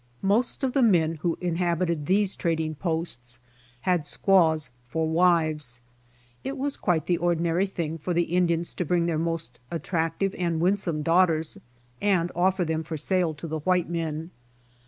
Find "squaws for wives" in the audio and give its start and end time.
4.03-5.81